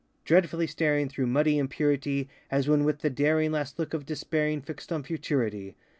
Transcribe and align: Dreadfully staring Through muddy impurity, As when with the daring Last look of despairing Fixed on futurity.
Dreadfully 0.25 0.65
staring 0.65 1.09
Through 1.09 1.27
muddy 1.27 1.59
impurity, 1.59 2.27
As 2.49 2.67
when 2.67 2.85
with 2.85 3.01
the 3.01 3.09
daring 3.11 3.51
Last 3.51 3.77
look 3.77 3.93
of 3.93 4.03
despairing 4.03 4.59
Fixed 4.59 4.91
on 4.91 5.03
futurity. 5.03 5.75